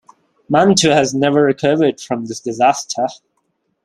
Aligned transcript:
Mantua 0.49 0.95
has 0.95 1.13
never 1.13 1.43
recovered 1.43 2.01
from 2.01 2.25
this 2.25 2.39
disaster. 2.39 3.05